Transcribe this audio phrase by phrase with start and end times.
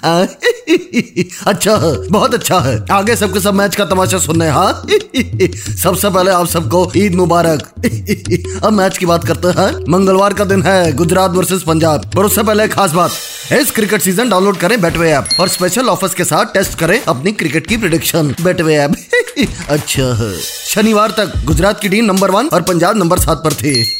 [1.46, 4.72] अच्छा है, बहुत अच्छा है। आगे सबके सब मैच का तमाशा सुनने हाँ
[5.82, 7.62] सबसे पहले आप सबको ईद मुबारक।
[8.64, 12.42] अब मैच की बात करते हैं मंगलवार का दिन है, गुजरात वर्सेस पंजाब। और उससे
[12.42, 13.10] पहले खास बात,
[13.52, 17.32] इस क्रिकेट सीज़न डाउनलोड करें बेटवे ऐप और स्पेशल ऑफर्स के साथ टेस्ट करें अपनी
[17.32, 18.94] क्रिकेट की प्रिडिक्शन बेटवे ऐप
[19.68, 20.32] अच्छा है।
[20.74, 23.98] शनिवार तक गुजरात की टीम नंबर वन और पंजाब नंबर सात पर थी।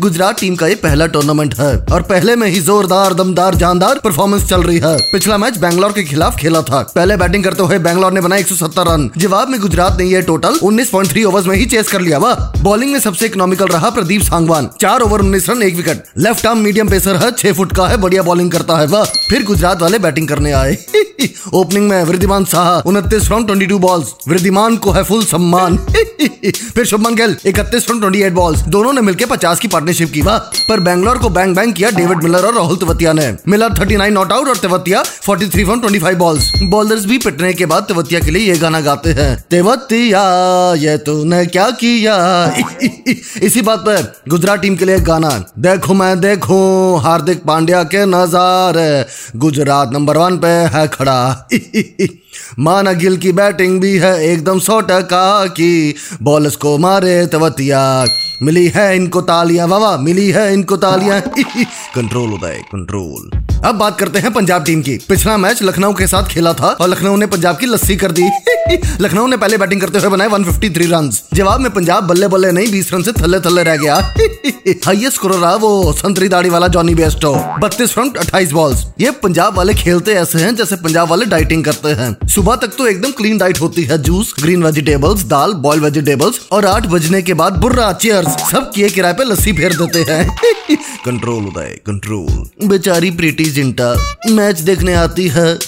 [0.00, 4.44] गुजरात टीम का ये पहला टूर्नामेंट है और पहले में ही जोरदार, दमदार, जानदार परफॉर्मेंस
[4.44, 8.12] चल रही है। पिछला मैच बैंगलोर के खिलाफ खेला था। पहले बैटिंग करते हुए बैंगलोर
[8.12, 11.56] ने बनाए 170 रन। जवाब में गुजरात ने यह टोटल उन्नीस पॉइंट थ्री ओवर में
[11.56, 15.50] ही चेस कर लिया वह बॉलिंग में सबसे इकोनॉमिकल रहा प्रदीप सांगवान। चार ओवर उन्नीस
[15.50, 18.76] रन, एक wicket left arm medium pacer है, छह फुट का है, बढ़िया बॉलिंग करता
[18.76, 20.78] है वह। फिर गुजरात वाले बैटिंग करने आए।
[21.52, 25.76] ओपनिंग में वृद्धिमान साहा, उनतीस from twenty two balls Wriddhiman को है फुल सम्मान.
[26.74, 30.22] फिर शुभमन गिल, इकतीस फ्रॉम ट्वेंटी एट बॉल्स दोनों ने मिलकर पचास की पार्टनरशिप की,
[30.22, 30.38] वाह.
[30.38, 33.34] पर बैंगलोर को बैंग बैंग किया डेविड मिलर और राहुल तेवतिया ने.
[33.48, 37.18] Miller thirty nine not out और Tewatia forty three from twenty five balls bowlers भी
[37.18, 39.44] पिटने के बाद तेवतिया के लिए ये गाना गाते हैं.
[39.50, 40.22] तेवतिया,
[40.74, 42.14] ये तूने क्या किया?
[43.42, 45.44] इसी बात पर गुजरात टीम के लिए एक गाना.
[45.58, 49.06] देखो मैं देखो हार्दिक पांड्या के नजारे.
[49.38, 51.13] गुजरात नंबर वन पे है खड़ा.
[52.58, 58.06] माना गिल की बैटिंग भी है एकदम सौ टका की। बॉलर्स को मारे तवतिया
[58.42, 61.20] मिली है इनको तालियाँ वाह, मिली है इनको तालियाँ।
[61.94, 63.30] Control Uday, control.
[63.64, 66.88] अब बात करते हैं पंजाब टीम की। पिछला मैच लखनऊ के साथ खेला था और
[66.88, 68.22] लखनऊ ने पंजाब की लस्सी कर दी।
[69.00, 72.66] लखनऊ ने पहले बैटिंग करते हुए बनाए 153 रन जवाब में पंजाब बल्ले बल्ले नहीं
[72.72, 73.94] 20 रन से थल्ले थल्ले रह गया।
[74.86, 79.56] हाईएस्ट स्कोर रहा वो संतरी दाढ़ी वाला जॉनी बेस्टो बत्तीस रन अट्ठाईस बॉल्स ये पंजाब
[79.56, 83.38] वाले खेलते ऐसे हैं जैसे पंजाब वाले डाइटिंग करते हैं। सुबह तक तो एकदम क्लीन
[83.38, 87.92] डाइट होती है। जूस ग्रीन वेजिटेबल्स दाल बॉयल वेजिटेबल्स और आठ बजने के बाद बुर्रा
[87.92, 90.36] चेयर्स सब किए किराए पे लस्सी फेर देते हैं।
[91.04, 93.94] कंट्रोल उदय कंट्रोल बेचारी प्रीति जिंटा
[94.30, 95.58] मैच देखने आती है।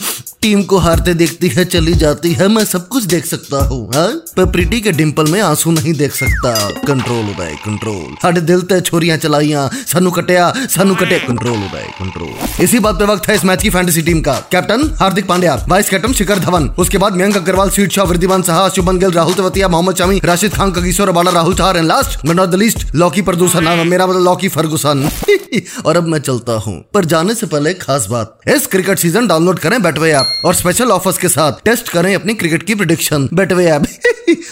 [0.47, 3.91] टीम को हारते देखती है, चली जाती है, मैं सब कुछ देख सकता हूँ
[4.37, 8.15] पर प्रीति के डिम्पल में आँसू नहीं देख सकता। Control Uday, control.
[8.23, 12.65] साढ़े दिल ते छोरियाँ चलाइया, सानू कटिया, सानू कटे। Control Uday, control.
[12.65, 15.91] इसी बात पे वक्त है इस मैच की फैंटेसी टीम का। Captain Hardik Pandya vice
[15.91, 16.69] captain Shikhar Dhawan.
[16.69, 20.55] उसके बाद मयंक अग्रवाल सीट Shah Wriddhiman Saha Shubman Gill, Rahul Tewatia, Mohammed Shami, Rashid
[20.55, 24.23] Khan Kagiso Bala Rahul Chahar and last not the least Lockie प्रदूषण नाम मेरा मतलब
[24.23, 25.09] लॉकी फर्गुसन।
[25.87, 29.59] और अब मैं चलता हूँ। पर जाने से पहले खास बात, इस क्रिकेट सीज़न डाउनलोड
[29.59, 33.67] करें बैटवे ऐप और स्पेशल ऑफर्स के साथ टेस्ट करें अपनी क्रिकेट की प्रिडिक्शन बेटवे
[33.67, 33.85] ऐप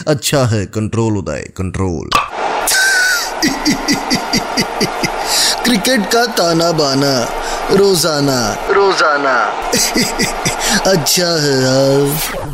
[0.09, 2.11] अच्छा है कंट्रोल उदय कंट्रोल
[5.65, 7.41] क्रिकेट का ताना बाना
[7.71, 8.57] रोज़ाना.
[8.71, 9.37] रोज़ाना।
[10.91, 12.54] अच्छा है यार